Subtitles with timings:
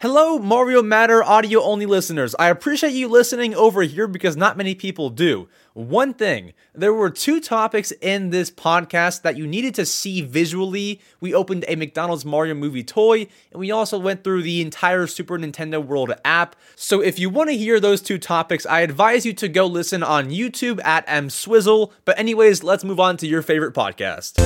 [0.00, 2.32] Hello, Mario Matter audio only listeners.
[2.38, 5.48] I appreciate you listening over here because not many people do.
[5.74, 11.00] One thing, there were two topics in this podcast that you needed to see visually.
[11.20, 15.36] We opened a McDonald's Mario movie toy, and we also went through the entire Super
[15.36, 16.54] Nintendo World app.
[16.76, 20.04] So if you want to hear those two topics, I advise you to go listen
[20.04, 21.90] on YouTube at mswizzle.
[22.04, 24.38] But anyways, let's move on to your favorite podcast.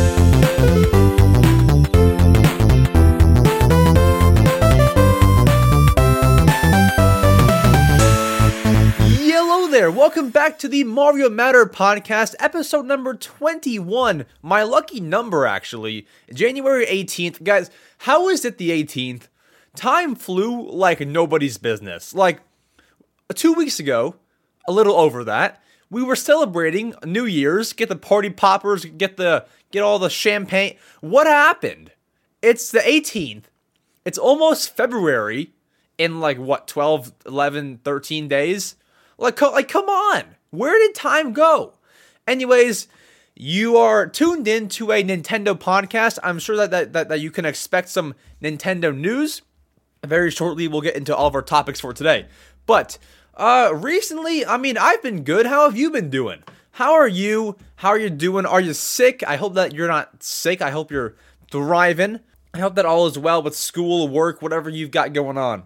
[9.72, 14.26] There, welcome back to the Mario Matter podcast, episode number 21.
[14.42, 16.06] My lucky number, actually.
[16.30, 17.42] January 18th.
[17.42, 19.28] Guys, how is it the 18th?
[19.74, 22.14] Time flew like nobody's business.
[22.14, 22.40] Like,
[23.34, 24.16] two weeks ago,
[24.68, 29.46] a little over that, we were celebrating New Year's, get the party poppers, get the
[29.70, 30.76] get all the champagne.
[31.00, 31.92] What happened?
[32.42, 33.44] It's the 18th.
[34.04, 35.54] It's almost February
[35.96, 38.76] in like what 12, 11, 13 days
[39.18, 40.22] like, like, come on.
[40.50, 41.74] Where did time go?
[42.26, 42.88] Anyways,
[43.34, 46.18] you are tuned in to a Nintendo podcast.
[46.22, 49.42] I'm sure that, that, that, that you can expect some Nintendo news.
[50.04, 52.26] Very shortly, we'll get into all of our topics for today.
[52.66, 52.98] But
[53.34, 55.46] uh, recently, I mean, I've been good.
[55.46, 56.42] How have you been doing?
[56.72, 57.56] How are you?
[57.76, 58.46] How are you doing?
[58.46, 59.22] Are you sick?
[59.26, 60.60] I hope that you're not sick.
[60.62, 61.16] I hope you're
[61.50, 62.20] thriving.
[62.54, 65.64] I hope that all is well with school, work, whatever you've got going on.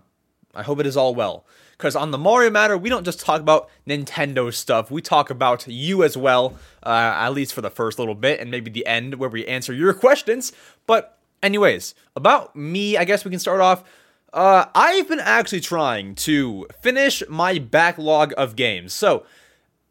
[0.54, 1.46] I hope it is all well.
[1.76, 5.66] Because on the Mario Matter, we don't just talk about Nintendo stuff, we talk about
[5.68, 9.16] you as well, uh, at least for the first little bit, and maybe the end
[9.16, 10.52] where we answer your questions.
[10.86, 13.84] But, anyways, about me, I guess we can start off.
[14.32, 18.92] Uh, I've been actually trying to finish my backlog of games.
[18.92, 19.26] So,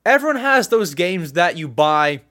[0.05, 2.21] everyone has those games that you buy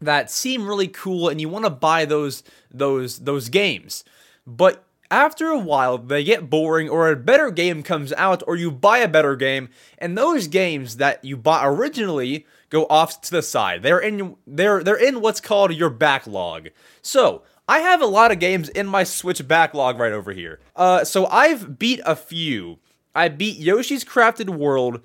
[0.00, 4.04] that seem really cool and you want to buy those those those games.
[4.46, 8.70] But after a while, they get boring, or a better game comes out, or you
[8.70, 13.42] buy a better game, and those games that you bought originally go off to the
[13.42, 13.82] side.
[13.82, 16.68] They're in they're they're in what's called your backlog.
[17.02, 20.60] So I have a lot of games in my Switch backlog right over here.
[20.76, 22.78] Uh, so I've beat a few.
[23.14, 25.00] I beat Yoshi's Crafted World,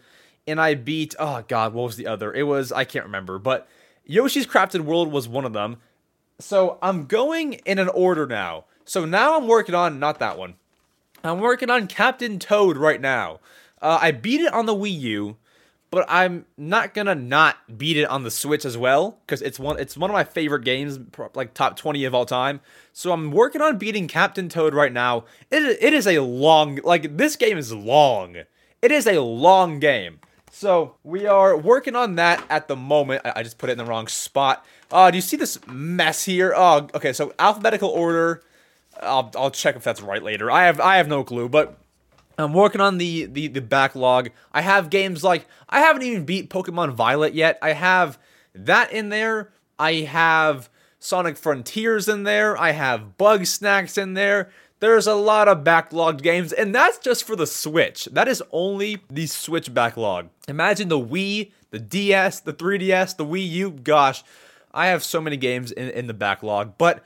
[0.45, 2.31] and I beat oh god, what was the other?
[2.31, 3.67] It was I can't remember, but
[4.05, 5.77] Yoshi's Crafted World was one of them.
[6.39, 8.65] So I'm going in an order now.
[8.85, 10.55] So now I'm working on not that one.
[11.23, 13.39] I'm working on Captain Toad right now.
[13.81, 15.37] Uh, I beat it on the Wii U,
[15.89, 19.79] but I'm not gonna not beat it on the Switch as well because it's one
[19.79, 20.99] it's one of my favorite games,
[21.33, 22.61] like top twenty of all time.
[22.93, 25.25] So I'm working on beating Captain Toad right now.
[25.49, 28.37] It it is a long like this game is long.
[28.81, 30.19] It is a long game.
[30.51, 33.23] So we are working on that at the moment.
[33.25, 34.63] I, I just put it in the wrong spot.
[34.91, 36.53] Uh, do you see this mess here?
[36.55, 37.13] Oh, okay.
[37.13, 38.41] So alphabetical order.
[39.01, 40.49] I'll I'll check if that's right later.
[40.51, 41.77] I have I have no clue, but
[42.37, 44.29] I'm working on the, the the backlog.
[44.53, 47.57] I have games like I haven't even beat Pokemon Violet yet.
[47.61, 48.17] I have
[48.53, 49.51] that in there.
[49.77, 50.69] I have
[50.99, 52.57] Sonic Frontiers in there.
[52.57, 54.49] I have Bugsnax in there.
[54.79, 58.05] There's a lot of backlogged games, and that's just for the Switch.
[58.11, 60.29] That is only the Switch backlog.
[60.47, 63.71] Imagine the Wii, the DS, the 3DS, the Wii U.
[63.71, 64.23] Gosh,
[64.73, 67.03] I have so many games in, in the backlog, but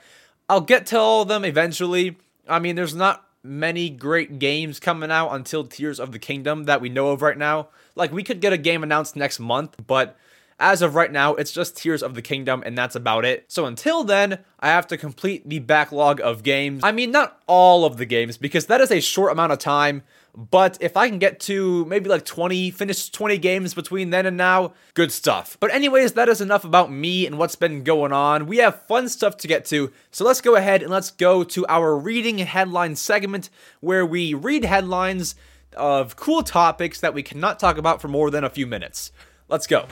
[0.50, 2.18] I'll get to all of them eventually.
[2.48, 6.82] I mean, there's not many great games coming out until Tears of the Kingdom that
[6.82, 7.70] we know of right now.
[7.96, 10.18] Like, we could get a game announced next month, but
[10.60, 13.46] as of right now, it's just Tears of the Kingdom, and that's about it.
[13.48, 16.84] So until then, I have to complete the backlog of games.
[16.84, 20.04] I mean, not all of the games, because that is a short amount of time.
[20.36, 24.38] But if I can get to maybe like 20, finish 20 games between then and
[24.38, 25.58] now, good stuff.
[25.60, 28.46] But, anyways, that is enough about me and what's been going on.
[28.46, 31.66] We have fun stuff to get to, so let's go ahead and let's go to
[31.68, 35.36] our reading headline segment where we read headlines
[35.76, 39.12] of cool topics that we cannot talk about for more than a few minutes.
[39.48, 39.88] Let's go.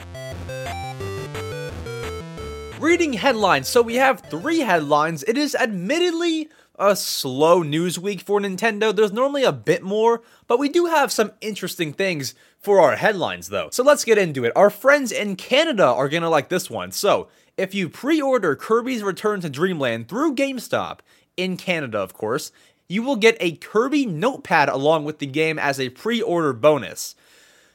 [2.79, 3.67] Reading headlines.
[3.67, 5.23] So we have three headlines.
[5.23, 8.95] It is admittedly a slow news week for Nintendo.
[8.95, 13.49] There's normally a bit more, but we do have some interesting things for our headlines
[13.49, 13.69] though.
[13.71, 14.53] So let's get into it.
[14.55, 16.91] Our friends in Canada are gonna like this one.
[16.91, 17.27] So,
[17.57, 20.99] if you pre order Kirby's Return to Dreamland through GameStop,
[21.35, 22.51] in Canada of course,
[22.87, 27.15] you will get a Kirby notepad along with the game as a pre order bonus.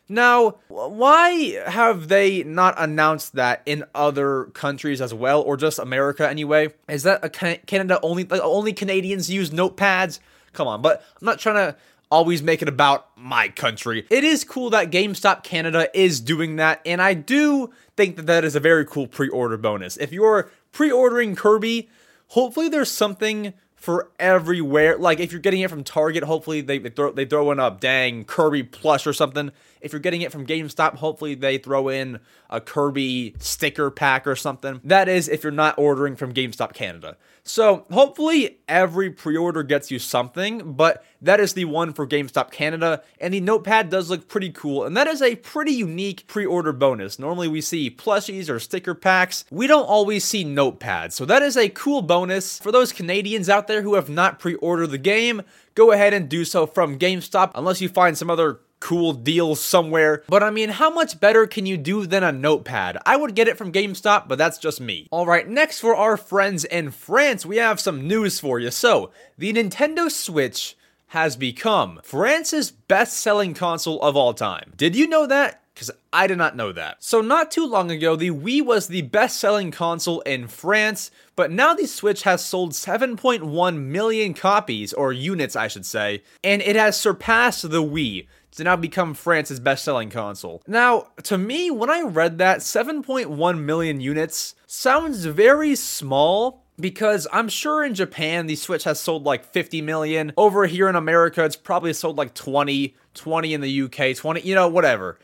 [0.09, 6.29] Now, why have they not announced that in other countries as well, or just America
[6.29, 6.75] anyway?
[6.89, 8.25] Is that a Canada only?
[8.25, 10.19] Like only Canadians use notepads?
[10.53, 11.77] Come on, but I'm not trying to
[12.11, 14.07] always make it about my country.
[14.11, 18.45] It is cool that GameStop Canada is doing that, and I do think that that
[18.45, 19.97] is a very cool pre-order bonus.
[19.97, 21.89] If you're pre-ordering Kirby,
[22.29, 24.97] hopefully there's something for everywhere.
[24.97, 27.77] Like if you're getting it from Target, hopefully they, they throw they throw in a
[27.81, 29.51] dang Kirby plush or something.
[29.83, 34.37] If you're getting it from GameStop, hopefully they throw in a Kirby sticker pack or
[34.37, 34.81] something.
[34.85, 37.17] That is if you're not ordering from GameStop Canada.
[37.45, 43.03] So hopefully every pre-order gets you something, but that is the one for GameStop Canada,
[43.21, 47.19] and the notepad does look pretty cool, and that is a pretty unique pre-order bonus.
[47.19, 49.45] Normally we see plushies or sticker packs.
[49.51, 52.61] We don't always see notepads, so that is a cool bonus.
[52.61, 55.43] For those Canadians out there who have not pre-ordered the game,
[55.75, 60.25] go ahead and do so from GameStop, unless you find some other cool deals somewhere.
[60.29, 62.99] But I mean, how much better can you do than a notepad?
[63.07, 65.07] I would get it from GameStop, but that's just me.
[65.13, 68.73] Alright, next for our friends in France, we have some news for you.
[68.73, 70.77] So, the Nintendo Switch
[71.09, 74.73] has become France's best selling console of all time.
[74.77, 75.63] Did you know that?
[75.75, 76.97] Because I did not know that.
[77.05, 81.51] So, not too long ago, the Wii was the best selling console in France, but
[81.51, 86.77] now the Switch has sold 7.1 million copies, or units, I should say, and it
[86.77, 90.63] has surpassed the Wii to now become France's best selling console.
[90.67, 97.49] Now, to me, when I read that, 7.1 million units sounds very small because I'm
[97.49, 100.33] sure in Japan the Switch has sold like 50 million.
[100.37, 104.55] Over here in America, it's probably sold like 20, 20 in the UK, 20, you
[104.55, 105.19] know, whatever.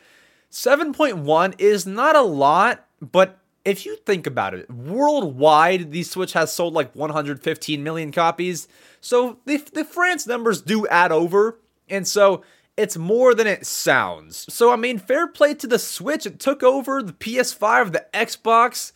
[0.50, 6.52] 7.1 is not a lot, but if you think about it, worldwide, the Switch has
[6.52, 8.66] sold like 115 million copies.
[9.00, 11.58] So the, the France numbers do add over.
[11.90, 12.42] And so
[12.78, 14.46] it's more than it sounds.
[14.48, 16.24] So, I mean, fair play to the Switch.
[16.26, 18.92] It took over the PS5, the Xbox,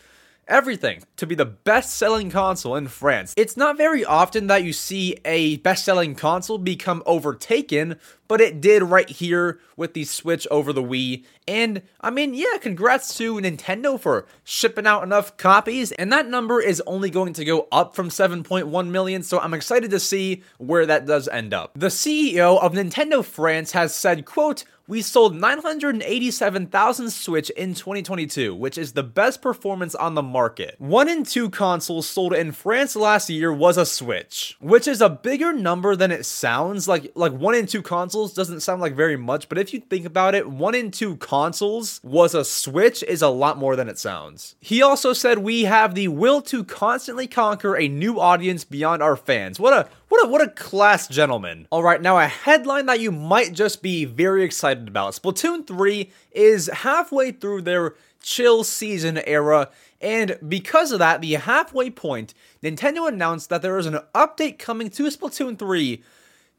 [0.47, 3.35] everything to be the best selling console in France.
[3.37, 7.99] It's not very often that you see a best selling console become overtaken,
[8.33, 11.23] but it did right here with the Switch over the Wii.
[11.47, 15.93] And I mean, yeah, congrats to Nintendo for shipping out enough copies.
[15.93, 19.91] And that number is only going to go up from 7.1 million, so I'm excited
[19.91, 21.73] to see where that does end up.
[21.75, 28.77] The CEO of Nintendo France has said, quote, we sold 987,000 Switch in 2022, which
[28.77, 30.75] is the best performance on the market.
[30.79, 35.09] One in two consoles sold in France last year was a Switch, which is a
[35.09, 36.89] bigger number than it sounds.
[36.89, 40.07] Like like one in two consoles doesn't sound like very much, but if you think
[40.07, 43.99] about it, one in two consoles was a Switch is a lot more than it
[43.99, 44.55] sounds.
[44.61, 49.17] He also said we have the will to constantly conquer a new audience beyond our
[49.17, 49.59] fans.
[49.59, 51.67] What a what a what a class gentleman.
[51.71, 55.15] All right, now a headline that you might just be very excited about.
[55.15, 59.71] Splatoon 3 is halfway through their chill season era,
[60.01, 64.91] and because of that, the halfway point, Nintendo announced that there is an update coming
[64.91, 66.03] to Splatoon 3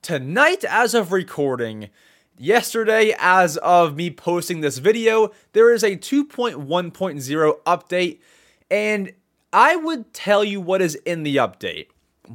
[0.04, 1.90] tonight as of recording.
[2.38, 8.20] Yesterday, as of me posting this video, there is a 2.1.0 update,
[8.70, 9.14] and
[9.54, 11.88] I would tell you what is in the update.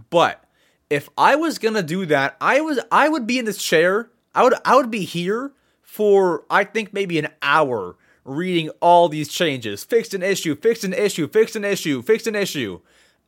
[0.09, 0.43] But
[0.89, 4.11] if I was gonna do that, I was I would be in this chair.
[4.35, 9.29] I would I would be here for I think maybe an hour reading all these
[9.29, 9.85] changes.
[9.85, 12.81] Fixed an issue, fixed an issue, fixed an issue, fixed an issue.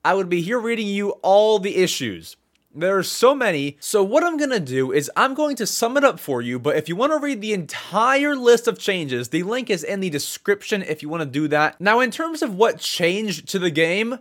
[0.02, 2.36] I would be here reading you all the issues.
[2.72, 3.76] There are so many.
[3.80, 6.60] So, what I'm going to do is I'm going to sum it up for you.
[6.60, 9.98] But if you want to read the entire list of changes, the link is in
[9.98, 11.80] the description if you want to do that.
[11.80, 14.20] Now, in terms of what changed to the game,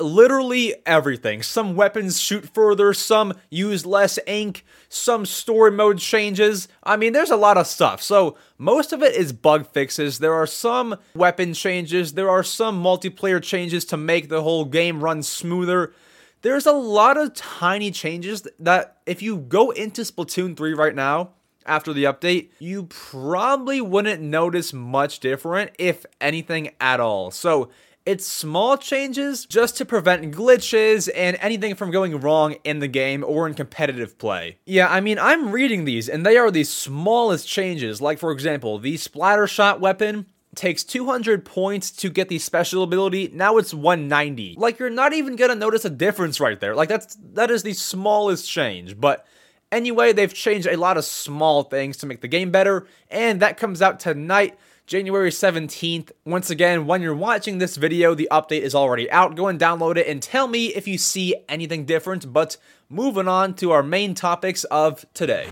[0.00, 1.42] literally everything.
[1.42, 6.68] Some weapons shoot further, some use less ink, some story mode changes.
[6.82, 8.00] I mean, there's a lot of stuff.
[8.00, 10.18] So, most of it is bug fixes.
[10.18, 15.04] There are some weapon changes, there are some multiplayer changes to make the whole game
[15.04, 15.92] run smoother.
[16.42, 21.30] There's a lot of tiny changes that if you go into Splatoon 3 right now,
[21.64, 27.30] after the update, you probably wouldn't notice much different, if anything at all.
[27.30, 27.70] So,
[28.04, 33.22] it's small changes just to prevent glitches and anything from going wrong in the game
[33.24, 34.58] or in competitive play.
[34.66, 38.00] Yeah, I mean, I'm reading these and they are the smallest changes.
[38.00, 43.30] Like, for example, the Splattershot weapon takes 200 points to get the special ability.
[43.32, 44.56] Now it's 190.
[44.58, 46.74] Like you're not even going to notice a difference right there.
[46.74, 49.26] Like that's that is the smallest change, but
[49.70, 53.56] anyway, they've changed a lot of small things to make the game better and that
[53.56, 54.58] comes out tonight.
[54.84, 56.10] January 17th.
[56.24, 59.36] Once again, when you're watching this video, the update is already out.
[59.36, 62.32] Go and download it and tell me if you see anything different.
[62.32, 62.56] But
[62.90, 65.48] moving on to our main topics of today.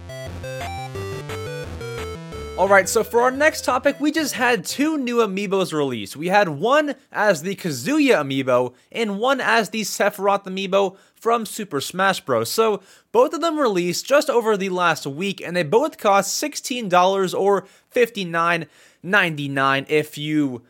[2.61, 6.15] Alright, so for our next topic, we just had two new amiibos released.
[6.15, 11.81] We had one as the Kazuya amiibo, and one as the Sephiroth amiibo from Super
[11.81, 12.51] Smash Bros.
[12.51, 17.33] So, both of them released just over the last week, and they both cost $16
[17.33, 20.61] or $59.99 if you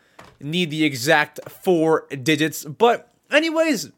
[0.40, 2.64] need the exact four digits.
[2.64, 3.90] But, anyways,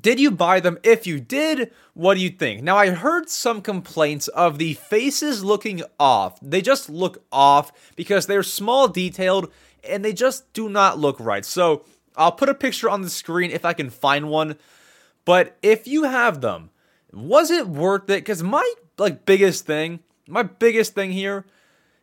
[0.00, 0.78] Did you buy them?
[0.82, 2.62] If you did, what do you think?
[2.62, 6.38] Now, I heard some complaints of the faces looking off.
[6.40, 9.52] They just look off because they're small detailed
[9.88, 11.44] and they just do not look right.
[11.44, 11.84] So,
[12.16, 14.56] I'll put a picture on the screen if I can find one.
[15.24, 16.70] But if you have them,
[17.12, 18.20] was it worth it?
[18.20, 21.44] Because my like biggest thing, my biggest thing here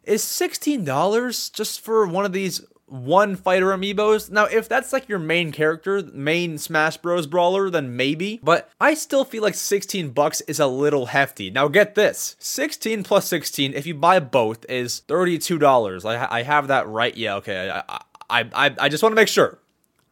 [0.04, 4.30] is $16 just for one of these one fighter amiibos.
[4.30, 7.26] Now, if that's like your main character, main Smash Bros.
[7.26, 8.40] brawler, then maybe.
[8.44, 11.50] But I still feel like 16 bucks is a little hefty.
[11.50, 16.06] Now, get this 16 plus 16, if you buy both, is $32.
[16.06, 17.16] I, I have that right.
[17.16, 17.70] Yeah, okay.
[17.70, 19.60] I, I, I, I just want to make sure.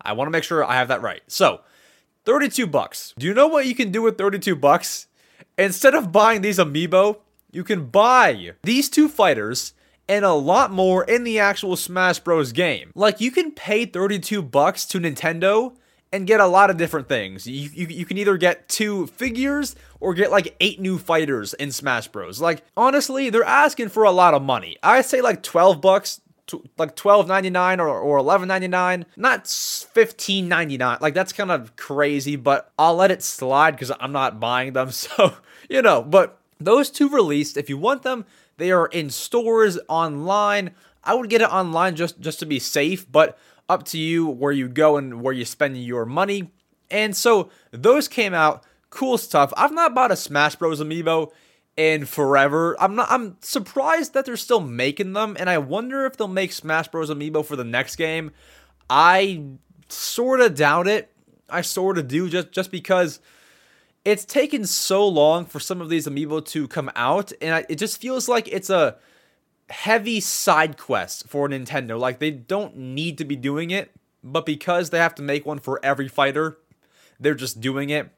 [0.02, 1.22] I want to make sure I have that right.
[1.28, 1.62] So,
[2.26, 3.14] 32 bucks.
[3.18, 5.08] Do you know what you can do with 32 bucks?
[5.58, 7.18] Instead of buying these amiibo,
[7.52, 9.74] you can buy these two fighters
[10.10, 12.92] and a lot more in the actual Smash Bros game.
[12.96, 15.76] Like you can pay 32 bucks to Nintendo
[16.12, 17.46] and get a lot of different things.
[17.46, 21.72] You, you, you can either get two figures or get like eight new fighters in
[21.72, 22.42] Smash Bros.
[22.42, 24.78] Like honestly, they're asking for a lot of money.
[24.82, 26.22] I say like 12 bucks
[26.80, 33.12] like 12.99 or, or 11.99 not 15.99 like that's kind of crazy but i'll let
[33.12, 35.36] it slide because i'm not buying them so
[35.70, 38.26] you know but those two released if you want them
[38.60, 40.72] they are in stores online.
[41.04, 43.38] I would get it online just just to be safe, but
[43.68, 46.52] up to you where you go and where you spend your money.
[46.92, 49.54] And so those came out, cool stuff.
[49.56, 51.32] I've not bought a Smash Bros amiibo
[51.78, 52.76] in forever.
[52.80, 56.52] I'm not I'm surprised that they're still making them and I wonder if they'll make
[56.52, 58.32] Smash Bros amiibo for the next game.
[58.90, 59.44] I
[59.88, 61.12] sort of doubt it.
[61.50, 63.20] I sort of do just just because
[64.06, 68.02] it's taken so long for some of these amiibo to come out, and it just
[68.02, 68.98] feels like it's a
[69.70, 72.00] heavy side quest for Nintendo.
[72.00, 73.92] Like they don't need to be doing it,
[74.24, 76.58] but because they have to make one for every fighter,
[77.20, 78.10] they're just doing it.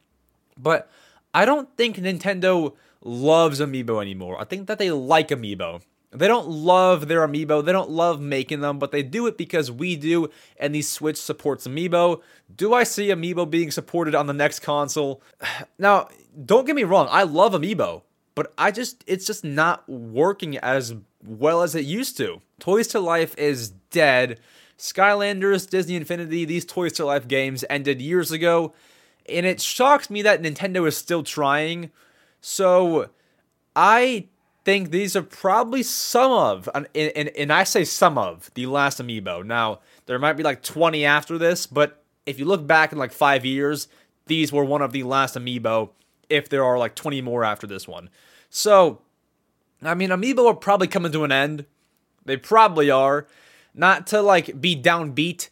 [0.58, 0.90] But
[1.34, 4.40] I don't think Nintendo loves amiibo anymore.
[4.40, 5.82] I think that they like amiibo.
[6.14, 7.64] They don't love their amiibo.
[7.64, 11.16] They don't love making them, but they do it because we do, and the Switch
[11.16, 12.22] supports amiibo.
[12.54, 15.22] Do I see amiibo being supported on the next console?
[15.80, 16.10] Now,
[16.46, 18.04] don't get me wrong, I love amiibo,
[18.36, 20.94] but I just it's just not working as
[21.26, 22.42] well as it used to.
[22.60, 24.40] Toys to Life is dead.
[24.78, 28.74] Skylanders, Disney Infinity, these Toys to Life games ended years ago,
[29.28, 31.92] and it shocks me that Nintendo is still trying.
[32.42, 33.10] So,
[33.76, 34.28] I
[34.64, 39.00] think these are probably some of, and, and, and I say some of, the last
[39.00, 39.46] amiibo.
[39.46, 43.12] Now, there might be like 20 after this, but if you look back in like
[43.12, 43.88] five years,
[44.28, 45.90] these were one of the last amiibo,
[46.30, 48.10] if there are like 20 more after this one.
[48.50, 49.02] So,
[49.82, 51.66] I mean, amiibo are probably coming to an end.
[52.26, 53.28] They probably are.
[53.74, 55.50] Not to like be downbeat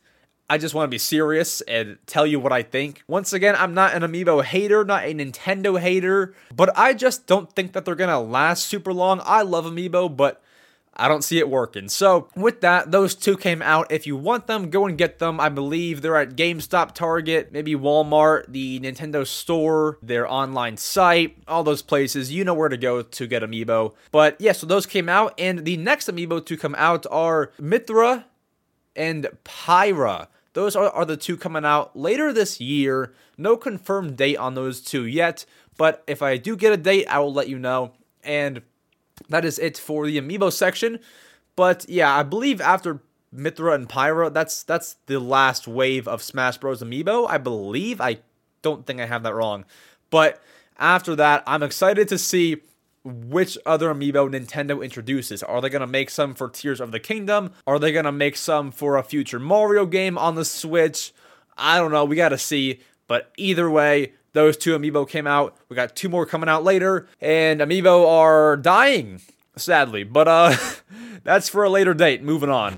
[0.49, 3.03] I just want to be serious and tell you what I think.
[3.07, 7.53] Once again, I'm not an amiibo hater, not a Nintendo hater, but I just don't
[7.53, 9.21] think that they're going to last super long.
[9.23, 10.41] I love amiibo, but
[10.99, 11.87] I don't see it working.
[11.87, 13.91] So, with that, those two came out.
[13.91, 15.39] If you want them, go and get them.
[15.39, 21.63] I believe they're at GameStop, Target, maybe Walmart, the Nintendo store, their online site, all
[21.63, 22.33] those places.
[22.33, 23.93] You know where to go to get amiibo.
[24.11, 25.33] But yeah, so those came out.
[25.37, 28.25] And the next amiibo to come out are Mythra
[28.95, 30.27] and Pyra.
[30.59, 33.13] Those are, are the two coming out later this year.
[33.37, 35.45] No confirmed date on those two yet,
[35.77, 37.93] but if I do get a date, I will let you know.
[38.25, 38.61] And
[39.29, 40.99] that is it for the amiibo section.
[41.55, 42.99] But yeah, I believe after
[43.33, 46.83] Mythra and Pyra, that's that's the last wave of Smash Bros.
[46.83, 47.25] amiibo.
[47.29, 48.01] I believe.
[48.01, 48.17] I
[48.61, 49.63] don't think I have that wrong.
[50.09, 50.41] But
[50.77, 52.57] after that, I'm excited to see
[53.03, 55.41] which other amiibo Nintendo introduces.
[55.43, 57.51] Are they going to make some for Tears of the Kingdom?
[57.65, 61.13] Are they going to make some for a future Mario game on the Switch?
[61.57, 62.05] I don't know.
[62.05, 62.81] We got to see.
[63.07, 65.57] But either way, those two amiibo came out.
[65.69, 69.21] We got two more coming out later, and amiibo are dying,
[69.55, 70.03] sadly.
[70.03, 70.55] But uh
[71.23, 72.21] that's for a later date.
[72.21, 72.77] Moving on.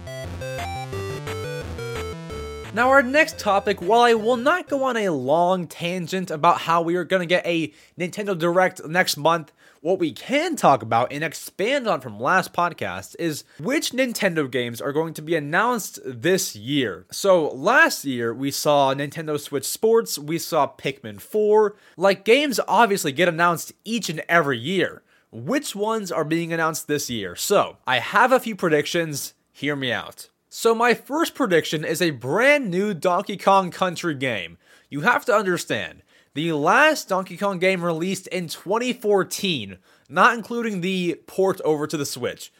[2.73, 6.81] Now, our next topic, while I will not go on a long tangent about how
[6.81, 9.51] we are going to get a Nintendo Direct next month,
[9.81, 14.79] what we can talk about and expand on from last podcast is which Nintendo games
[14.79, 17.07] are going to be announced this year.
[17.11, 21.75] So, last year we saw Nintendo Switch Sports, we saw Pikmin 4.
[21.97, 25.01] Like, games obviously get announced each and every year.
[25.31, 27.35] Which ones are being announced this year?
[27.35, 29.33] So, I have a few predictions.
[29.51, 30.29] Hear me out.
[30.47, 34.59] So, my first prediction is a brand new Donkey Kong Country game.
[34.89, 39.77] You have to understand, the last Donkey Kong game released in 2014,
[40.09, 42.53] not including the port over to the Switch.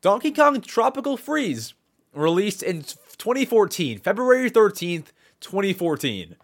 [0.00, 1.74] Donkey Kong Tropical Freeze
[2.12, 5.06] released in 2014, February 13th,
[5.40, 6.36] 2014.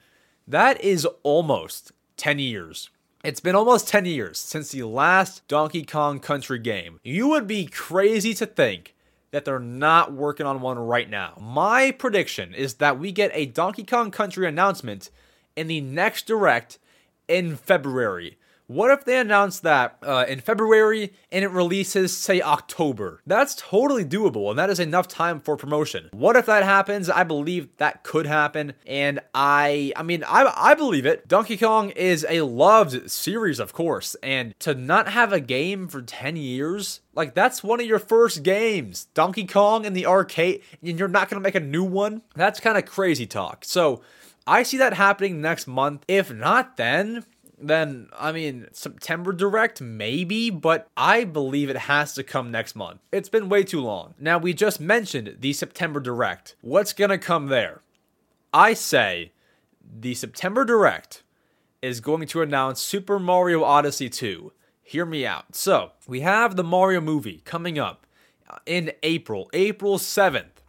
[0.47, 2.91] That is almost 10 years.
[3.25, 7.00] It's been almost 10 years since the last Donkey Kong Country game.
[7.03, 8.95] You would be crazy to think
[9.31, 11.37] that they're not working on one right now.
[11.41, 15.11] My prediction is that we get a Donkey Kong Country announcement
[15.59, 16.79] in the next direct
[17.27, 18.38] in February.
[18.69, 23.23] What if they announce that uh, in February and it releases, say, October?
[23.27, 26.11] That's totally doable, and that is enough time for promotion.
[26.12, 27.09] What if that happens?
[27.09, 31.27] I believe that could happen, and I, I mean, I, I believe it.
[31.27, 36.03] Donkey Kong is a loved series, of course, and to not have a game for
[36.03, 40.99] 10 years, like that's one of your first games, Donkey Kong in the arcade, and
[40.99, 42.21] you're not gonna make a new one.
[42.37, 43.65] That's kind of crazy talk.
[43.65, 44.03] So.
[44.49, 46.05] I see that happening next month.
[46.09, 47.25] If not, then
[47.61, 53.00] then I mean September direct maybe, but I believe it has to come next month.
[53.12, 54.14] It's been way too long.
[54.19, 56.57] Now we just mentioned the September direct.
[56.62, 57.83] What's to come there?
[58.55, 59.33] I say
[59.83, 61.23] the September direct
[61.83, 64.52] is going to announce Super Mario Odyssey 2.
[64.83, 65.55] Hear me out.
[65.55, 68.07] So, we have the Mario movie coming up
[68.64, 70.62] in April, April 7th.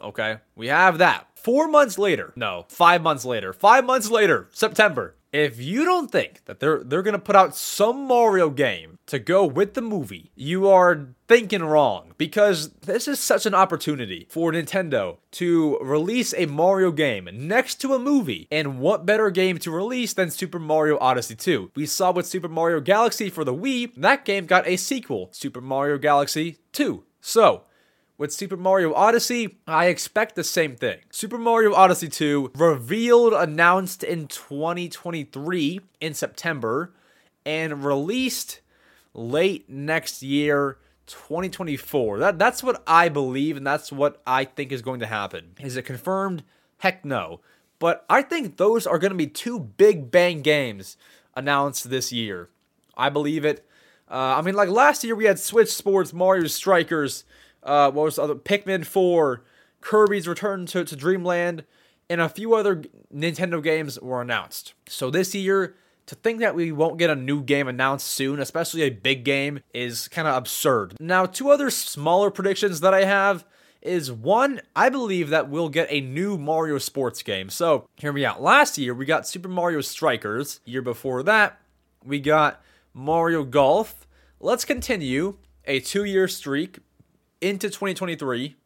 [0.00, 0.38] Okay?
[0.56, 1.27] We have that.
[1.48, 2.34] 4 months later.
[2.36, 3.54] No, 5 months later.
[3.54, 8.06] 5 months later, September if you don't think that they're they're gonna put out some
[8.06, 13.44] Mario game to go with the movie, you are thinking wrong because this is such
[13.46, 18.48] an opportunity for Nintendo to release a Mario game next to a movie.
[18.50, 21.72] And what better game to release than Super Mario Odyssey 2?
[21.74, 25.60] We saw with Super Mario Galaxy for the Wii, that game got a sequel, Super
[25.60, 27.04] Mario Galaxy 2.
[27.20, 27.64] So,
[28.18, 30.98] with Super Mario Odyssey, I expect the same thing.
[31.10, 36.92] Super Mario Odyssey 2 revealed, announced in 2023 in September,
[37.46, 38.60] and released
[39.14, 42.18] late next year, 2024.
[42.18, 45.52] That that's what I believe, and that's what I think is going to happen.
[45.60, 46.42] Is it confirmed?
[46.78, 47.40] Heck no.
[47.78, 50.96] But I think those are going to be two big bang games
[51.36, 52.50] announced this year.
[52.96, 53.64] I believe it.
[54.10, 57.24] Uh, I mean, like last year we had Switch Sports, Mario Strikers,
[57.68, 59.44] uh, what was the other Pikmin 4,
[59.80, 61.64] Kirby's Return to, to Dreamland,
[62.08, 62.82] and a few other
[63.14, 64.72] Nintendo games were announced.
[64.88, 65.76] So this year,
[66.06, 69.60] to think that we won't get a new game announced soon, especially a big game,
[69.74, 70.96] is kind of absurd.
[70.98, 73.44] Now, two other smaller predictions that I have
[73.82, 77.50] is one, I believe that we'll get a new Mario sports game.
[77.50, 78.42] So, hear me out.
[78.42, 80.60] Last year, we got Super Mario Strikers.
[80.64, 81.60] Year before that,
[82.02, 82.62] we got
[82.94, 84.06] Mario Golf.
[84.40, 86.78] Let's continue a two year streak
[87.40, 88.56] into 2023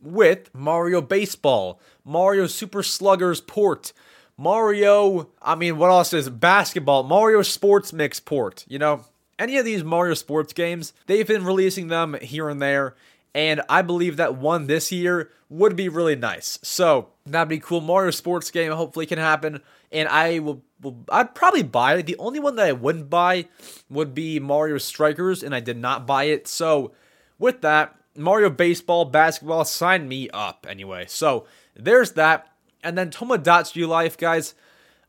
[0.00, 3.92] with Mario Baseball, Mario Super Sluggers port,
[4.38, 9.04] Mario, I mean, what else is basketball, Mario Sports Mix port, you know?
[9.38, 12.94] Any of these Mario Sports games, they've been releasing them here and there,
[13.34, 16.58] and I believe that one this year would be really nice.
[16.62, 17.82] So, that'd be cool.
[17.82, 19.60] Mario Sports game hopefully can happen,
[19.92, 22.06] and I will, will I'd probably buy it.
[22.06, 23.46] The only one that I wouldn't buy
[23.90, 26.48] would be Mario Strikers, and I did not buy it.
[26.48, 26.92] So,
[27.38, 31.06] with that, Mario Baseball, Basketball, sign me up anyway.
[31.08, 32.48] So there's that.
[32.82, 34.54] And then Tomodachi Life, guys,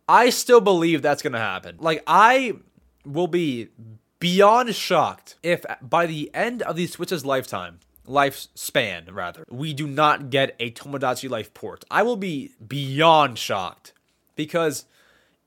[0.08, 1.78] I still believe that's going to happen.
[1.80, 2.54] Like, I
[3.06, 3.70] will be
[4.20, 10.30] beyond shocked if by the end of the Switch's lifetime, lifespan rather, we do not
[10.30, 11.86] get a Tomodachi Life port.
[11.91, 13.93] I will be beyond shocked
[14.36, 14.86] because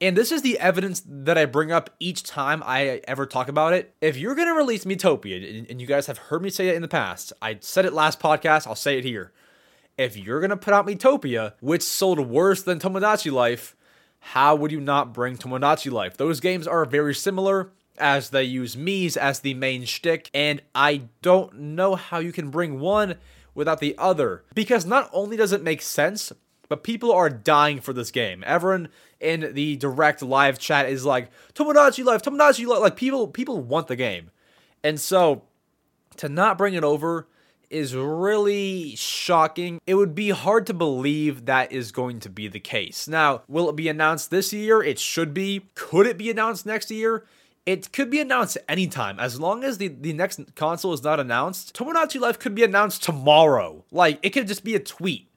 [0.00, 3.72] and this is the evidence that I bring up each time I ever talk about
[3.74, 3.94] it.
[4.00, 6.82] If you're going to release Miitopia, and you guys have heard me say it in
[6.82, 9.32] the past, I said it last podcast, I'll say it here.
[9.98, 13.76] If you're going to put out Miitopia, which sold worse than Tomodachi Life,
[14.20, 16.16] how would you not bring Tomodachi Life?
[16.16, 21.02] Those games are very similar as they use Miis as the main shtick, and I
[21.20, 23.16] don't know how you can bring one
[23.54, 24.44] without the other.
[24.54, 26.32] Because not only does it make sense,
[26.70, 28.42] but people are dying for this game.
[28.46, 28.88] Everyone
[29.20, 32.80] in the direct live chat is like Tomodachi Live, Tomodachi Life.
[32.80, 34.30] Like people, people want the game,
[34.82, 35.42] and so
[36.16, 37.26] to not bring it over
[37.68, 39.80] is really shocking.
[39.86, 43.06] It would be hard to believe that is going to be the case.
[43.06, 44.82] Now, will it be announced this year?
[44.82, 45.66] It should be.
[45.74, 47.24] Could it be announced next year?
[47.66, 49.20] It could be announced anytime.
[49.20, 53.02] As long as the, the next console is not announced, Tomodachi Life could be announced
[53.04, 53.84] tomorrow.
[53.92, 55.29] Like, it could just be a tweet.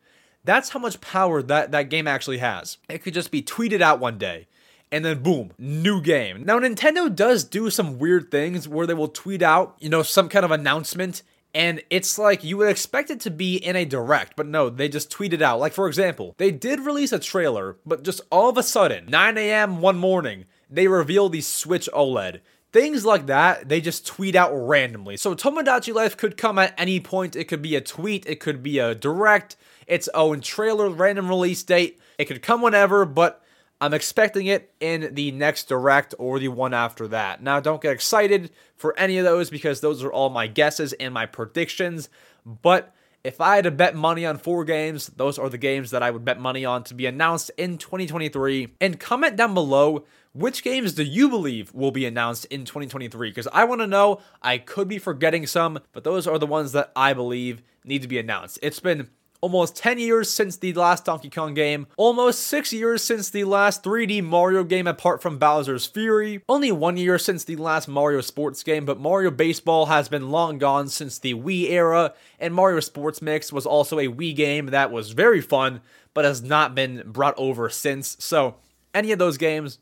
[0.43, 2.77] That's how much power that, that game actually has.
[2.89, 4.47] It could just be tweeted out one day
[4.93, 6.45] and then boom, new game.
[6.45, 10.29] Now, Nintendo does do some weird things where they will tweet out, you know, some
[10.29, 11.23] kind of announcement,
[11.55, 14.87] and it's like you would expect it to be in a direct, but no, they
[14.87, 15.59] just tweet it out.
[15.59, 19.35] Like, for example, they did release a trailer, but just all of a sudden, 9
[19.35, 19.81] a.m.
[19.81, 22.41] one morning, they reveal the Switch OLED.
[22.71, 25.17] Things like that, they just tweet out randomly.
[25.17, 27.35] So Tomodachi Life could come at any point.
[27.35, 29.55] It could be a tweet, it could be a direct,
[29.87, 31.99] its oh, own trailer, random release date.
[32.17, 33.43] It could come whenever, but
[33.81, 37.43] I'm expecting it in the next direct or the one after that.
[37.43, 41.13] Now, don't get excited for any of those because those are all my guesses and
[41.13, 42.07] my predictions.
[42.45, 42.93] But
[43.23, 46.11] if I had to bet money on four games, those are the games that I
[46.11, 48.73] would bet money on to be announced in 2023.
[48.79, 53.29] And comment down below which games do you believe will be announced in 2023?
[53.29, 54.19] Because I want to know.
[54.41, 58.07] I could be forgetting some, but those are the ones that I believe need to
[58.07, 58.59] be announced.
[58.61, 59.09] It's been
[59.43, 63.83] almost 10 years since the last Donkey Kong game, almost 6 years since the last
[63.83, 68.63] 3D Mario game apart from Bowser's Fury, only 1 year since the last Mario Sports
[68.63, 73.21] game, but Mario Baseball has been long gone since the Wii era, and Mario Sports
[73.21, 75.81] Mix was also a Wii game that was very fun,
[76.13, 78.15] but has not been brought over since.
[78.21, 78.55] So,
[78.93, 79.77] any of those games,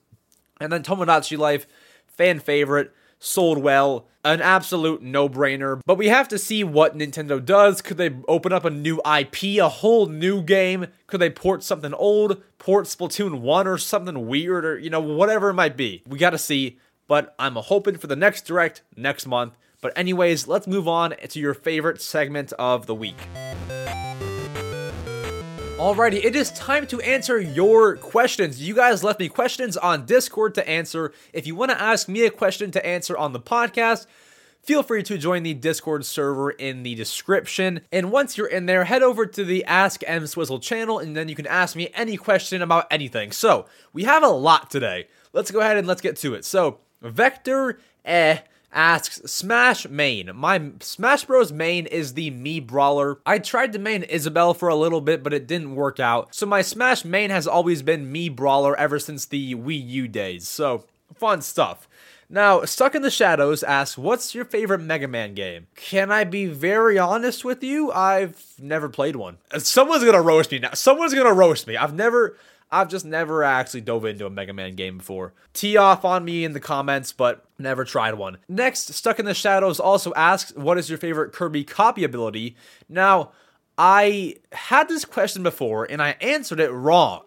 [0.60, 1.68] and then Tomodachi Life,
[2.08, 5.80] fan favorite, sold well, an absolute no brainer.
[5.86, 7.82] But we have to see what Nintendo does.
[7.82, 10.88] Could they open up a new IP, a whole new game?
[11.08, 15.50] Could they port something old, port Splatoon 1 or something weird, or, you know, whatever
[15.50, 16.04] it might be?
[16.06, 16.80] We got to see.
[17.08, 19.58] But I'm hoping for the next direct next month.
[19.82, 23.18] But, anyways, let's move on to your favorite segment of the week.
[25.82, 28.62] Alrighty, it is time to answer your questions.
[28.62, 31.12] You guys left me questions on Discord to answer.
[31.34, 34.06] If you want to ask me a question to answer on the podcast,
[34.62, 37.82] feel free to join the Discord server in the description.
[37.92, 41.30] And once you're in there, head over to the Ask M Swizzle channel, and then
[41.30, 43.32] you can ask me any question about anything.
[43.32, 45.08] So, we have a lot today.
[45.34, 46.46] Let's go ahead and let's get to it.
[46.46, 48.38] So, Vector eh
[48.72, 50.32] asks Smash main.
[50.36, 53.20] My Smash Bros main is the Mii Brawler.
[53.26, 56.34] I tried to main Isabelle for a little bit, but it didn't work out.
[56.34, 60.48] So my Smash main has always been Mii Brawler ever since the Wii U days.
[60.48, 61.88] So fun stuff.
[62.34, 65.68] Now, Stuck in the Shadows asks, What's your favorite Mega Man game?
[65.76, 67.92] Can I be very honest with you?
[67.92, 69.38] I've never played one.
[69.58, 70.74] Someone's gonna roast me now.
[70.74, 71.76] Someone's gonna roast me.
[71.76, 72.38] I've never.
[72.72, 75.34] I've just never actually dove into a Mega Man game before.
[75.54, 78.38] Tee off on me in the comments, but never tried one.
[78.48, 82.56] Next, Stuck in the Shadows also asks, What is your favorite Kirby copy ability?
[82.88, 83.32] Now,
[83.78, 87.24] I had this question before and I answered it wrong.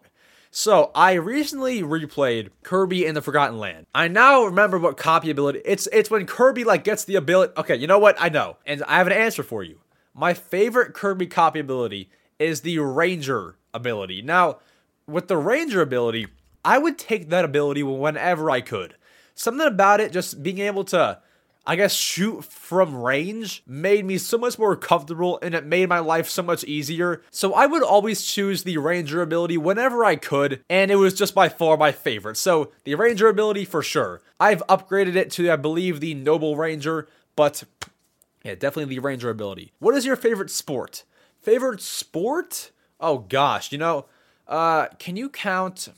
[0.57, 3.87] So I recently replayed Kirby in the Forgotten Land.
[3.93, 5.63] I now remember what copy ability.
[5.65, 7.55] It's it's when Kirby like gets the ability.
[7.57, 8.15] Okay, you know what?
[8.21, 9.81] I know, and I have an answer for you.
[10.15, 14.23] My favorite Kirby copy ability is the Ranger ability.
[14.23, 14.59] Now,
[15.07, 16.29] with the Ranger ability,
[16.65, 18.95] I would take that ability whenever I could.
[19.35, 21.19] Something about it, just being able to,
[21.67, 25.99] I guess, shoot from range, made me so much more comfortable and it made my
[25.99, 27.23] life so much easier.
[27.31, 31.35] So I would always choose the Ranger ability whenever I could, and it was just
[31.35, 32.37] by far my favorite.
[32.37, 34.23] So the Ranger ability for sure.
[34.39, 37.65] I've upgraded it to, I believe, the Noble Ranger, but
[38.45, 39.73] yeah, definitely the Ranger ability.
[39.81, 41.03] What is your favorite sport?
[41.43, 42.71] Favorite sport?
[43.01, 44.07] Oh gosh, you know,
[44.47, 45.89] uh, can you count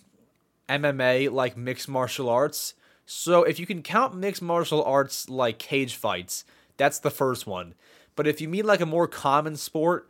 [0.68, 2.74] MMA like mixed martial arts?
[3.04, 6.44] So if you can count mixed martial arts like cage fights,
[6.76, 7.74] that's the first one.
[8.16, 10.08] But if you mean like a more common sport,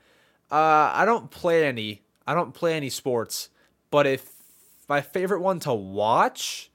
[0.51, 2.03] uh, I don't play any.
[2.27, 3.51] I don't play any sports.
[3.90, 4.31] But if
[4.88, 6.70] my favorite one to watch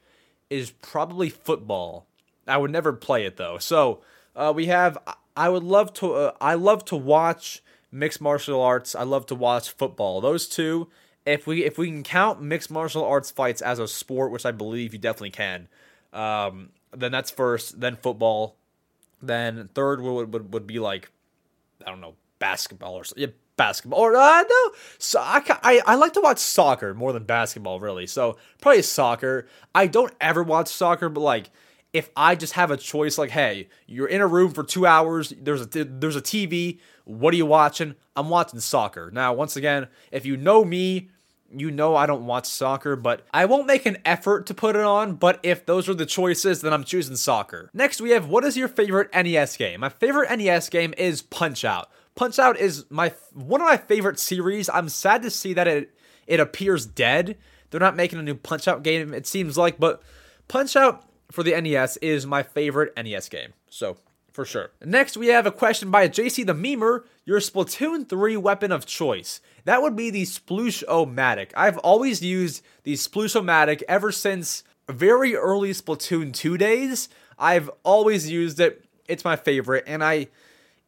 [0.50, 2.08] is probably football.
[2.48, 3.58] I would never play it though.
[3.58, 4.02] So
[4.36, 4.98] uh, we have.
[5.36, 6.14] I would love to.
[6.14, 8.94] Uh, I love to watch mixed martial arts.
[8.94, 10.22] I love to watch football.
[10.22, 10.90] Those two
[11.26, 14.52] if we if we can count mixed martial arts fights as a sport, which I
[14.52, 15.68] believe you definitely can,
[16.14, 17.80] um, then that's first.
[17.80, 18.56] Then football.
[19.22, 21.12] Then third would would, would be like,
[21.86, 24.72] I don't know, basketball or yeah, basketball or uh, no.
[24.98, 28.08] So I, I I like to watch soccer more than basketball, really.
[28.08, 29.48] So probably soccer.
[29.76, 31.52] I don't ever watch soccer, but like
[31.94, 35.34] if I just have a choice, like, hey, you're in a room for two hours,
[35.40, 36.80] there's a there's a TV.
[37.06, 37.96] What are you watching?
[38.16, 39.12] I'm watching soccer.
[39.12, 41.10] Now, once again, if you know me,
[41.54, 44.84] you know I don't watch soccer, but I won't make an effort to put it
[44.84, 45.16] on.
[45.16, 47.70] But if those are the choices, then I'm choosing soccer.
[47.74, 49.82] Next, we have what is your favorite NES game?
[49.82, 51.90] My favorite NES game is Punch Out.
[52.16, 54.70] Punch Out is my one of my favorite series.
[54.70, 55.94] I'm sad to see that it
[56.26, 57.38] it appears dead.
[57.70, 60.02] They're not making a new Punch Out game, it seems like, but
[60.48, 63.54] Punch Out for the NES is my favorite NES game.
[63.70, 63.98] So,
[64.32, 64.72] for sure.
[64.84, 67.04] Next, we have a question by JC the Memer.
[67.26, 69.42] Your Splatoon 3 weapon of choice.
[69.66, 71.52] That would be the Sploosh-O-Matic.
[71.56, 77.10] I've always used the Sploosh-O-Matic ever since very early Splatoon 2 days.
[77.38, 78.86] I've always used it.
[79.08, 80.28] It's my favorite, and I.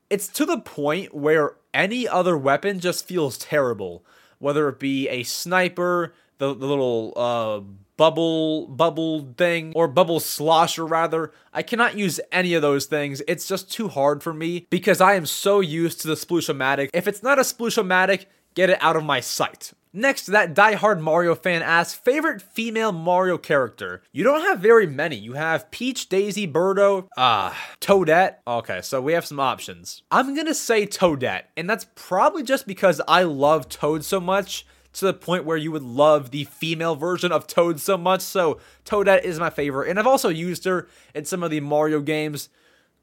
[0.10, 4.06] It's to the point where any other weapon just feels terrible.
[4.40, 7.62] Whether it be a sniper, the, the little uh,
[7.98, 11.32] bubble bubble thing or bubble slosher rather.
[11.54, 13.22] I cannot use any of those things.
[13.28, 16.90] It's just too hard for me because I am so used to the Sploosh-O-Matic.
[16.94, 18.26] If it's not a Sploosh-O-Matic,
[18.56, 19.74] get it out of my sight.
[19.96, 24.02] Next, that die-hard Mario fan asks, favorite female Mario character?
[24.12, 25.16] You don't have very many.
[25.16, 28.38] You have Peach, Daisy, Birdo, ah, uh, Toadette.
[28.48, 30.02] Okay, so we have some options.
[30.10, 35.06] I'm gonna say Toadette, and that's probably just because I love Toad so much to
[35.06, 38.22] the point where you would love the female version of Toad so much.
[38.22, 42.00] So Toadette is my favorite, and I've also used her in some of the Mario
[42.00, 42.50] games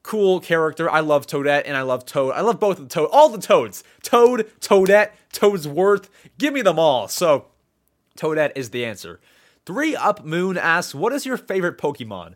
[0.03, 0.89] cool character.
[0.89, 2.33] I love Toadette and I love Toad.
[2.33, 3.83] I love both of the Toad, all the Toads.
[4.01, 6.09] Toad, Toadette, Toadsworth.
[6.37, 7.07] Give me them all.
[7.07, 7.45] So,
[8.17, 9.19] Toadette is the answer.
[9.65, 12.35] Three Up Moon asks, "What is your favorite Pokemon?"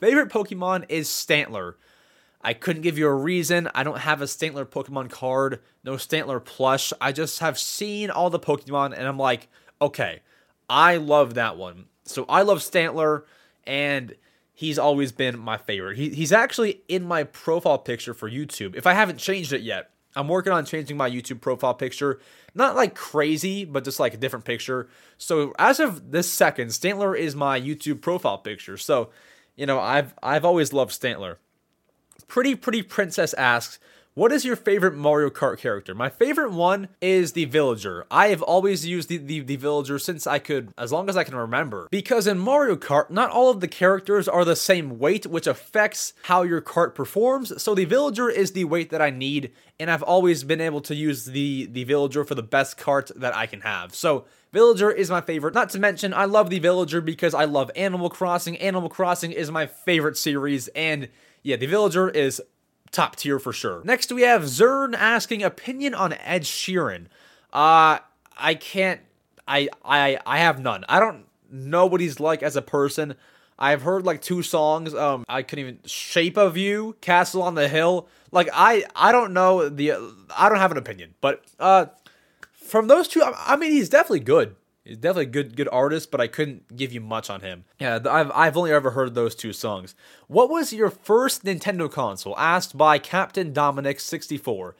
[0.00, 1.74] Favorite Pokemon is Stantler.
[2.42, 3.68] I couldn't give you a reason.
[3.74, 6.92] I don't have a Stantler Pokemon card, no Stantler plush.
[7.00, 9.48] I just have seen all the Pokemon and I'm like,
[9.80, 10.20] okay,
[10.68, 11.86] I love that one.
[12.04, 13.22] So I love Stantler
[13.64, 14.14] and
[14.52, 15.96] he's always been my favorite.
[15.96, 18.74] He, he's actually in my profile picture for YouTube.
[18.74, 22.20] If I haven't changed it yet, I'm working on changing my YouTube profile picture.
[22.54, 24.88] Not like crazy, but just like a different picture.
[25.16, 28.76] So as of this second, Stantler is my YouTube profile picture.
[28.76, 29.10] So,
[29.56, 31.36] you know, I've I've always loved Stantler.
[32.32, 33.78] Pretty Pretty Princess asks,
[34.14, 35.94] what is your favorite Mario Kart character?
[35.94, 38.06] My favorite one is the villager.
[38.10, 41.24] I have always used the, the, the, villager since I could, as long as I
[41.24, 41.88] can remember.
[41.90, 46.14] Because in Mario Kart, not all of the characters are the same weight, which affects
[46.22, 47.62] how your kart performs.
[47.62, 50.94] So the villager is the weight that I need, and I've always been able to
[50.94, 53.94] use the, the villager for the best cart that I can have.
[53.94, 55.54] So Villager is my favorite.
[55.54, 58.58] Not to mention, I love the Villager because I love Animal Crossing.
[58.58, 61.08] Animal Crossing is my favorite series, and
[61.42, 62.40] yeah, the Villager is
[62.90, 63.82] top tier for sure.
[63.84, 67.06] Next, we have Zern asking opinion on Ed Sheeran.
[67.52, 67.98] Uh,
[68.36, 69.00] I can't.
[69.46, 70.84] I I I have none.
[70.88, 73.14] I don't know what he's like as a person.
[73.58, 74.94] I've heard like two songs.
[74.94, 78.08] Um, I couldn't even Shape of You, Castle on the Hill.
[78.30, 79.92] Like I I don't know the.
[80.36, 81.86] I don't have an opinion, but uh,
[82.54, 84.56] from those two, I, I mean, he's definitely good.
[84.84, 87.64] He's definitely a good good artist, but I couldn't give you much on him.
[87.78, 89.94] Yeah, I've I've only ever heard those two songs.
[90.26, 92.36] What was your first Nintendo console?
[92.36, 94.74] Asked by Captain Dominic 64.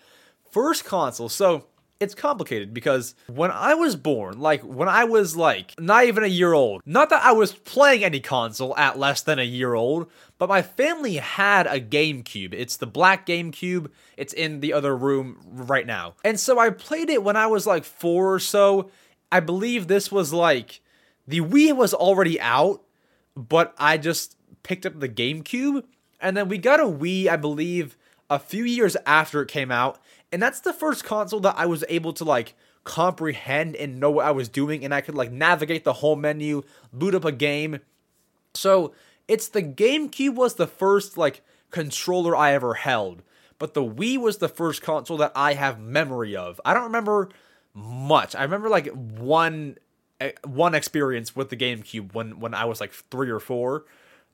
[0.51, 1.29] First console.
[1.29, 1.67] So
[2.03, 6.29] it's complicated because when I was born, like when I was like not even a
[6.29, 10.11] year old, not that I was playing any console at less than a year old,
[10.37, 12.55] but my family had a GameCube.
[12.55, 13.89] It's the black GameCube.
[14.17, 16.15] It's in the other room right now.
[16.25, 18.91] And so I played it when I was like four or so
[19.33, 20.83] I believe this was like
[21.27, 22.83] the Wii was already out,
[23.35, 25.85] but I just picked up the GameCube,
[26.21, 27.97] and then we got a Wii, I believe,
[28.29, 29.99] a few years after it came out,
[30.31, 34.27] and that's the first console that I was able to like comprehend and know what
[34.27, 37.79] I was doing, and I could like navigate the whole menu, boot up a game.
[38.53, 38.93] So
[39.29, 43.23] it's the GameCube was the first like controller I ever held,
[43.59, 46.61] but the Wii was the first console that I have memory of.
[46.67, 47.31] I don't remember
[47.75, 48.35] much.
[48.35, 49.77] I remember like one
[50.21, 53.85] eh, one experience with the GameCube when when I was like 3 or 4.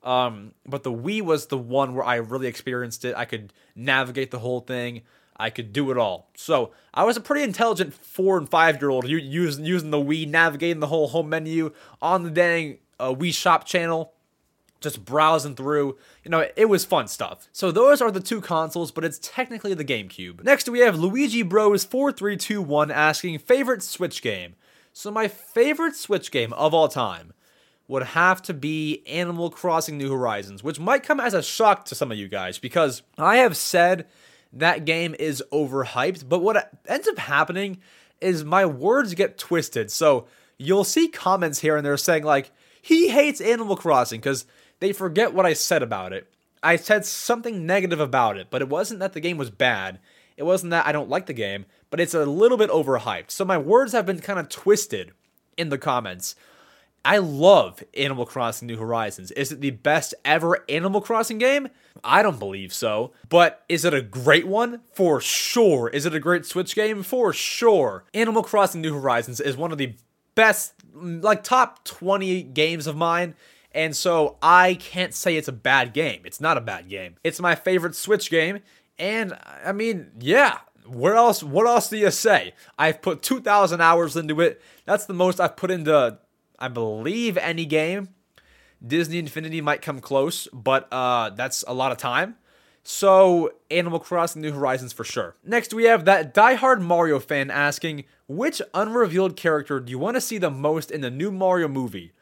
[0.01, 3.15] Um, but the Wii was the one where I really experienced it.
[3.15, 5.01] I could navigate the whole thing.
[5.35, 6.29] I could do it all.
[6.35, 10.27] So I was a pretty intelligent four and five year old using using the Wii,
[10.27, 14.13] navigating the whole home menu on the dang uh, Wii Shop channel
[14.81, 15.97] just browsing through.
[16.23, 17.47] You know, it was fun stuff.
[17.51, 20.43] So those are the two consoles, but it's technically the GameCube.
[20.43, 24.55] Next, we have Luigi Bros 4321 asking favorite Switch game.
[24.93, 27.33] So my favorite Switch game of all time
[27.87, 31.95] would have to be Animal Crossing New Horizons, which might come as a shock to
[31.95, 34.05] some of you guys because I have said
[34.53, 37.79] that game is overhyped, but what ends up happening
[38.21, 39.89] is my words get twisted.
[39.91, 44.45] So you'll see comments here and there saying like he hates Animal Crossing because
[44.79, 46.27] they forget what I said about it.
[46.61, 49.99] I said something negative about it, but it wasn't that the game was bad.
[50.35, 53.31] It wasn't that I don't like the game, but it's a little bit overhyped.
[53.31, 55.11] So my words have been kind of twisted
[55.57, 56.35] in the comments.
[57.03, 59.31] I love Animal Crossing New Horizons.
[59.31, 61.69] Is it the best ever Animal Crossing game?
[62.03, 63.13] I don't believe so.
[63.29, 64.81] But is it a great one?
[64.93, 65.89] For sure.
[65.89, 67.03] Is it a great Switch game?
[67.03, 68.03] For sure.
[68.13, 69.95] Animal Crossing New Horizons is one of the
[70.35, 73.35] best, like top 20 games of mine.
[73.71, 76.21] And so I can't say it's a bad game.
[76.25, 77.15] It's not a bad game.
[77.23, 78.59] It's my favorite Switch game.
[78.97, 82.53] And I mean, yeah, where else what else do you say?
[82.77, 84.61] I've put 2000 hours into it.
[84.85, 86.17] That's the most I've put into
[86.57, 88.09] I believe any game.
[88.85, 92.35] Disney Infinity might come close, but uh that's a lot of time.
[92.81, 95.35] So, Animal Crossing New Horizons for sure.
[95.43, 100.21] Next, we have that die-hard Mario fan asking, which unrevealed character do you want to
[100.21, 102.13] see the most in the new Mario movie?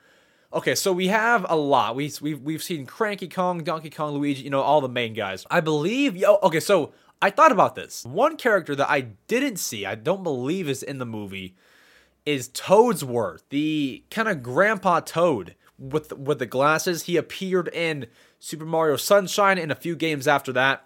[0.53, 1.95] Okay, so we have a lot.
[1.95, 5.45] We we've we've seen Cranky Kong, Donkey Kong, Luigi, you know, all the main guys.
[5.51, 6.15] I believe.
[6.15, 8.05] Yo, okay, so I thought about this.
[8.05, 11.55] One character that I didn't see, I don't believe is in the movie,
[12.25, 17.03] is Toadsworth, the kind of grandpa Toad with with the glasses.
[17.03, 18.07] He appeared in
[18.39, 20.85] Super Mario Sunshine and a few games after that.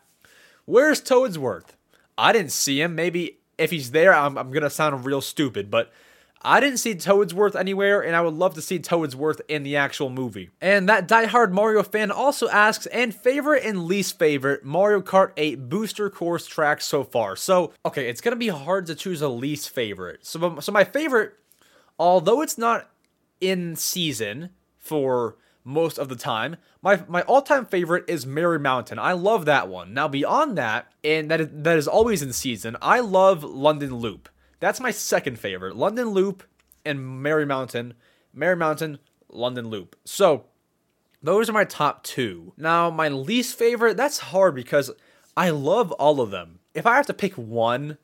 [0.66, 1.76] Where's Toadsworth?
[2.18, 2.96] I didn't see him.
[2.96, 5.92] Maybe if he's there, I'm, I'm gonna sound real stupid, but
[6.44, 10.10] I didn't see Toadsworth anywhere, and I would love to see Toadsworth in the actual
[10.10, 10.50] movie.
[10.60, 15.70] And that diehard Mario fan also asks, and favorite and least favorite Mario Kart 8
[15.70, 17.36] booster course track so far.
[17.36, 20.26] So, okay, it's gonna be hard to choose a least favorite.
[20.26, 21.34] So, so my favorite,
[22.00, 22.90] although it's not
[23.40, 26.58] in season for most of the time.
[26.82, 29.00] My my all-time favorite is Merry Mountain.
[29.00, 29.94] I love that one.
[29.94, 34.30] Now beyond that, and that is, that is always in season, I love London Loop.
[34.62, 35.76] That's my second favorite.
[35.76, 36.44] London Loop
[36.86, 37.96] and Merry Mountain.
[38.34, 39.98] Merry Mountain, London Loop.
[40.06, 40.46] So,
[41.22, 42.54] those are my top 2.
[42.56, 44.92] Now, my least favorite, that's hard because
[45.36, 46.60] I love all of them.
[46.74, 47.98] If I have to pick one,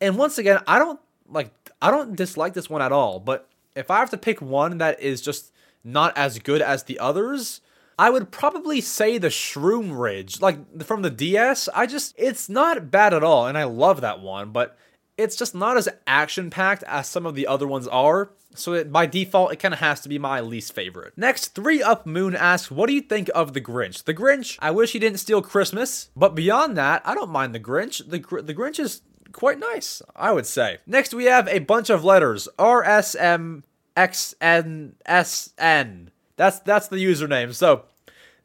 [0.00, 3.90] and once again, I don't like I don't dislike this one at all, but if
[3.90, 7.60] I have to pick one that is just not as good as the others,
[7.98, 11.68] I would probably say the Shroom Ridge, like from the DS.
[11.74, 14.78] I just, it's not bad at all, and I love that one, but
[15.18, 18.30] it's just not as action packed as some of the other ones are.
[18.54, 21.12] So it, by default, it kind of has to be my least favorite.
[21.16, 24.04] Next, 3 Up Moon asks, What do you think of The Grinch?
[24.04, 27.60] The Grinch, I wish he didn't steal Christmas, but beyond that, I don't mind The
[27.60, 27.98] Grinch.
[28.08, 29.02] The, the Grinch is
[29.32, 30.78] quite nice, I would say.
[30.86, 33.64] Next, we have a bunch of letters R S M
[33.96, 36.10] X N S N.
[36.36, 37.54] That's that's the username.
[37.54, 37.84] So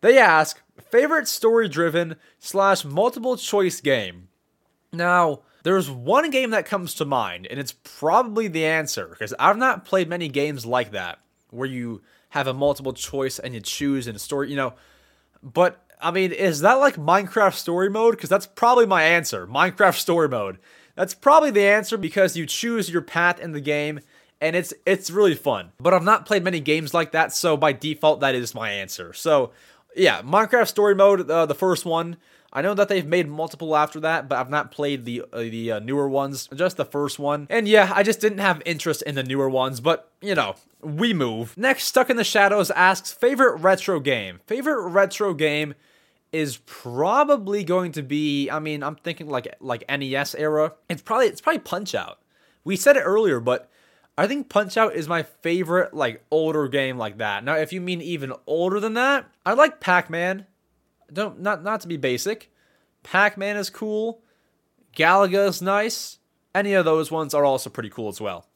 [0.02, 4.28] they ask favorite story driven slash multiple choice game.
[4.92, 9.58] Now, there's one game that comes to mind, and it's probably the answer, because I've
[9.58, 14.08] not played many games like that, where you have a multiple choice and you choose
[14.08, 14.74] in a story, you know.
[15.42, 18.16] But I mean, is that like Minecraft story mode?
[18.16, 19.48] Because that's probably my answer.
[19.48, 20.60] Minecraft story mode.
[20.96, 24.00] That's probably the answer because you choose your path in the game
[24.44, 25.72] and it's it's really fun.
[25.80, 29.14] But I've not played many games like that, so by default that is my answer.
[29.14, 29.52] So,
[29.96, 32.18] yeah, Minecraft story mode, uh, the first one.
[32.56, 35.72] I know that they've made multiple after that, but I've not played the uh, the
[35.74, 37.48] uh, newer ones, just the first one.
[37.50, 41.14] And yeah, I just didn't have interest in the newer ones, but you know, we
[41.14, 41.58] move.
[41.58, 44.40] Next, Stuck in the Shadows asks favorite retro game.
[44.46, 45.74] Favorite retro game
[46.32, 50.74] is probably going to be I mean, I'm thinking like like NES era.
[50.90, 52.20] It's probably it's probably Punch Out.
[52.64, 53.68] We said it earlier, but
[54.16, 57.44] I think Punch Out is my favorite like older game like that.
[57.44, 60.46] Now, if you mean even older than that, I like Pac-Man
[61.14, 62.52] don't not not to be basic.
[63.04, 64.22] Pac-Man is cool.
[64.96, 66.20] Galaga is nice.
[66.56, 68.48] Any of those ones are also pretty cool as well.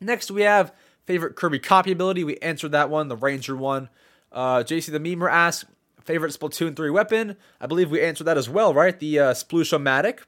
[0.00, 0.72] Next, we have
[1.04, 2.24] favorite Kirby copy ability.
[2.24, 3.88] We answered that one, the Ranger one.
[4.30, 5.68] Uh, JC the Memer asks
[6.04, 7.36] favorite Splatoon 3 weapon.
[7.60, 8.98] I believe we answered that as well, right?
[8.98, 10.20] The uh, Sploosh-O-Matic.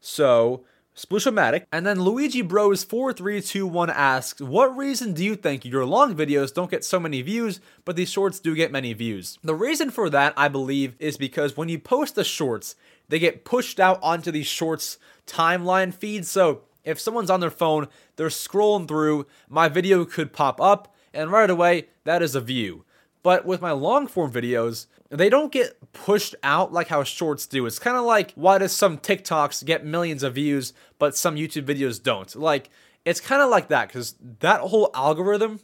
[0.00, 0.64] So
[0.96, 1.66] Sploosh-O-Matic.
[1.70, 6.70] And then Luigi Bros 4321 asks, What reason do you think your long videos don't
[6.70, 9.38] get so many views, but these shorts do get many views?
[9.44, 12.74] The reason for that, I believe, is because when you post the shorts,
[13.08, 16.26] they get pushed out onto these shorts timeline feed.
[16.26, 21.30] So if someone's on their phone, they're scrolling through, my video could pop up, and
[21.30, 22.84] right away, that is a view.
[23.22, 27.66] But with my long form videos, they don't get pushed out like how shorts do.
[27.66, 31.64] It's kind of like why does some TikToks get millions of views, but some YouTube
[31.64, 32.34] videos don't?
[32.34, 32.70] Like,
[33.04, 35.60] it's kind of like that because that whole algorithm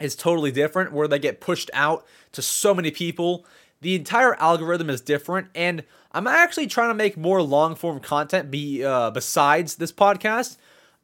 [0.00, 3.46] is totally different where they get pushed out to so many people.
[3.80, 8.50] The entire algorithm is different, and I'm actually trying to make more long form content
[8.50, 10.56] be uh, besides this podcast.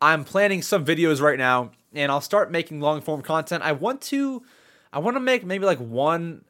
[0.03, 3.63] I'm planning some videos right now, and I'll start making long form content.
[3.63, 4.43] I want to
[4.93, 6.45] I want to make maybe like one,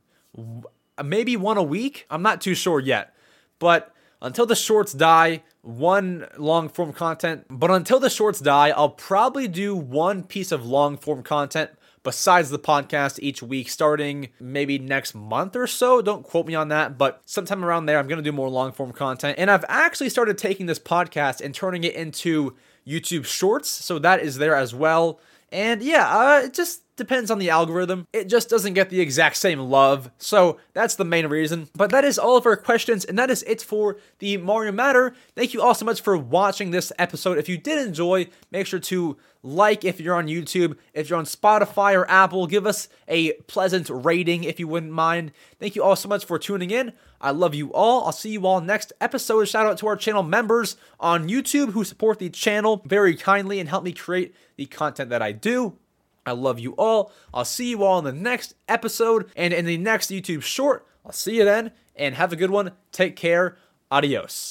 [1.00, 2.06] Uh, maybe one a week.
[2.10, 3.14] I'm not too sure yet.
[3.58, 7.46] But until the shorts die, one long form content.
[7.48, 11.70] But until the shorts die, I'll probably do one piece of long form content
[12.02, 16.02] besides the podcast each week starting maybe next month or so.
[16.02, 18.72] Don't quote me on that, but sometime around there, I'm going to do more long
[18.72, 19.38] form content.
[19.38, 23.70] And I've actually started taking this podcast and turning it into YouTube shorts.
[23.70, 25.20] So that is there as well.
[25.52, 28.06] And yeah, uh, it just depends on the algorithm.
[28.12, 30.10] It just doesn't get the exact same love.
[30.18, 31.68] So that's the main reason.
[31.74, 35.14] But that is all of our questions, and that is it for the Mario Matter.
[35.34, 37.38] Thank you all so much for watching this episode.
[37.38, 40.76] If you did enjoy, make sure to like if you're on YouTube.
[40.92, 45.32] If you're on Spotify or Apple, give us a pleasant rating if you wouldn't mind.
[45.58, 46.92] Thank you all so much for tuning in.
[47.20, 48.06] I love you all.
[48.06, 49.44] I'll see you all next episode.
[49.46, 53.68] Shout out to our channel members on YouTube who support the channel very kindly and
[53.68, 55.76] help me create the content that I do.
[56.24, 57.12] I love you all.
[57.34, 60.86] I'll see you all in the next episode and in the next YouTube short.
[61.04, 62.72] I'll see you then and have a good one.
[62.92, 63.56] Take care.
[63.90, 64.48] Adios.